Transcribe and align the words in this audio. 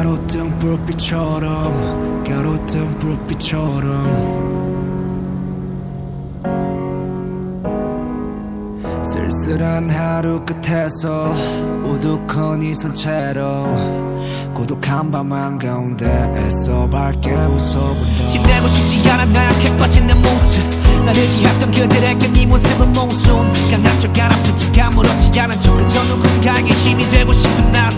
가로등 0.00 0.58
불빛처럼 0.58 2.24
가로등 2.24 2.98
불빛처럼. 3.00 4.40
쓸쓸한 9.04 9.90
하루 9.90 10.42
끝에서 10.46 11.34
우두커니 11.84 12.74
선 12.74 12.94
채로 12.94 13.66
고독한 14.54 15.10
밤 15.10 15.30
한가운데 15.34 16.06
애써 16.34 16.88
밝게 16.88 17.30
웃어본다. 17.30 18.30
지내고 18.32 18.68
싶지 18.68 19.10
않아 19.10 19.26
나약해 19.26 19.76
빠진 19.76 20.06
내 20.06 20.14
모습. 20.14 20.64
날 21.04 21.14
의지했던 21.14 21.70
그들에게 21.72 22.32
네 22.32 22.46
모습은 22.46 22.90
몽순. 22.94 23.52
강한 23.70 23.98
척안 23.98 24.32
아픈 24.32 24.56
척 24.56 24.78
아무렇지 24.78 25.38
않은 25.40 25.58
척 25.58 25.76
그저 25.76 26.02
누군가에게 26.04 26.72
힘이 26.72 27.06
되고 27.10 27.30
싶은 27.34 27.72
난 27.72 27.89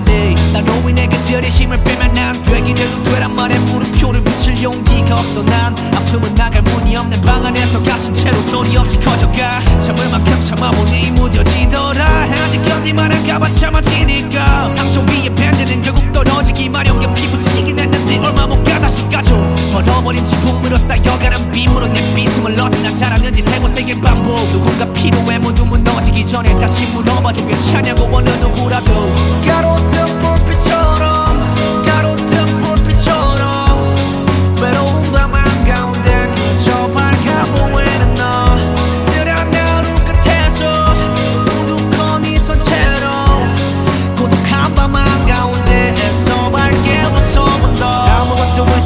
데 0.63 0.73
나로 0.73 0.89
인해 0.89 1.07
그들의 1.07 1.51
힘을 1.51 1.83
빼면 1.83 2.15
난 2.15 2.43
되기라도 2.43 3.03
되란 3.05 3.35
말에 3.35 3.59
물음표를 3.59 4.23
붙일 4.23 4.63
용기가 4.63 5.15
없어. 5.15 5.43
난 5.45 5.75
아픔은 5.95 6.35
나갈 6.35 6.63
문이 6.63 6.97
없는 6.97 7.21
방 7.23 7.45
안에서 7.45 7.83
갇힌 7.83 8.15
채로 8.15 8.41
소리 8.43 8.77
없이 8.77 8.99
커져가. 8.99 9.63
참을 9.81 10.09
만큼 10.11 10.43
참아보니 10.43 11.13
무뎌지더라. 11.13 12.05
아직 12.05 12.63
견디만 12.63 13.13
할까봐 13.13 13.49
참아지니까. 13.51 14.69
상처 14.75 15.01
위에 15.01 15.35
밴드는 15.35 15.83
결국 15.83 16.13
떨어지기 16.13 16.69
마련. 16.69 16.93
게 16.99 17.13
피부치긴 17.15 17.79
했는데 17.79 18.19
얼마 18.19 18.47
못 18.47 18.63
가 18.65 18.79
다 18.79 18.87
시 18.89 19.09
까줘. 19.09 19.35
얼어버린 19.75 20.23
지붕으로 20.23 20.77
쌓여가는 20.77 21.51
빔으로 21.51 21.87
내 21.89 22.15
빈틈을 22.15 22.55
넣지나 22.57 22.93
잘하는지 22.93 23.43
세고세길 23.43 24.01
반복. 24.01 24.37
누군가 24.53 24.85
필요해 24.93 25.39
모두 25.39 25.65
무너지기 25.65 26.27
전에 26.27 26.57
다시 26.59 26.85
물어봐줘. 26.93 27.47
괜찮냐고 27.47 28.09
어느 28.13 28.29
누구라도 28.29 28.93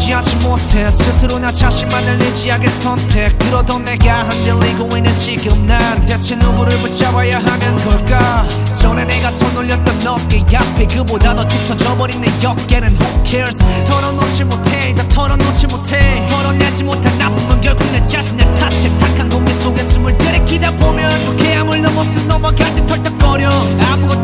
의지하지 0.07 0.37
못해. 0.37 0.91
스스로 0.91 1.39
나 1.39 1.51
자신만을 1.51 2.23
의지하게 2.23 2.69
선택. 2.69 3.37
그러던 3.39 3.85
내가 3.85 4.23
흔들리고 4.23 4.97
있는 4.97 5.15
지금 5.17 5.67
난 5.67 6.05
대체 6.07 6.37
누구를 6.37 6.77
붙잡아야 6.79 7.39
하는 7.39 7.85
걸까? 7.85 8.47
전에 8.73 9.05
내가 9.05 9.31
손 9.31 9.57
올렸던 9.57 10.07
어깨 10.07 10.57
앞에 10.57 10.87
그보다 10.87 11.35
더쭉 11.35 11.67
터져버린 11.67 12.21
내 12.21 12.29
어깨는 12.47 12.95
who 12.95 13.25
cares? 13.25 13.59
털어놓지 13.85 14.45
못해. 14.45 14.95
다 14.95 15.09
털어놓지 15.09 15.67
못해. 15.67 16.27
털어내지 16.29 16.85
못한 16.85 17.20
아픔은 17.20 17.61
결국 17.61 17.91
내 17.91 18.01
자신의 18.03 18.55
탓에 18.55 18.98
탁한 18.98 19.29
공기 19.29 19.53
속에 19.55 19.83
숨을 19.83 20.17
들이키다 20.19 20.70
보면 20.77 21.11
무게함을 21.27 21.83
넘어서 21.83 22.20
넘어갈 22.23 22.73
때 22.75 22.87
털떡거려. 22.87 23.48
아무것도 23.91 24.16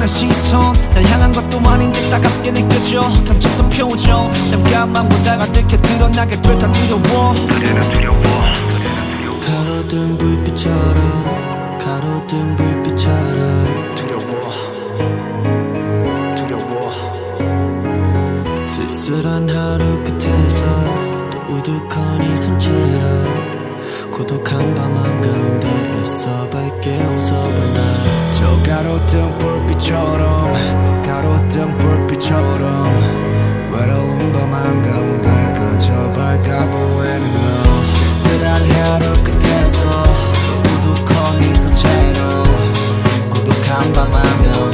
주변의 0.00 0.08
시선 0.08 0.72
날 0.94 1.04
향한 1.04 1.32
것도 1.32 1.58
아닌데 1.68 2.00
따갑게 2.10 2.52
느껴져. 2.52 3.02
감췄던 3.26 3.70
표정 3.70 4.32
잠깐만 4.48 5.08
보다가 5.08 5.46
들켜 5.52 5.80
드러나게 5.80 6.40
될까 6.40 6.70
두려워. 6.72 7.34
가로등 9.46 10.16
불빛처럼 10.16 11.78
가로등 11.78 12.56
불빛처럼. 12.56 13.94
두려워. 13.94 14.54
두려워. 16.34 16.92
쓸쓸한 18.66 19.48
하루 19.48 20.02
끝에서 20.04 20.64
또 21.30 21.54
우두커니 21.54 22.36
선채로 22.36 23.50
고독한 24.10 24.74
밤 24.74 24.96
한가운데 24.96 25.68
애써 26.00 26.48
밝게 26.48 26.98
저 26.98 27.49
가로등 28.66 29.38
불빛처럼 29.38 31.02
가로등 31.02 31.78
불빛처럼 31.78 33.70
외로운 33.72 34.32
밤 34.32 34.52
한가운데 34.52 35.52
그저 35.54 35.92
밝아 36.12 36.66
보이는 36.66 37.20
너 37.32 37.70
쓸쓸한 38.12 38.70
하루 38.70 39.04
끝에서 39.24 39.78
또 40.46 40.50
우두커니 40.90 41.54
선채로 41.54 42.20
고독한 43.30 43.92
밤 43.92 44.12
한가운데 44.12 44.69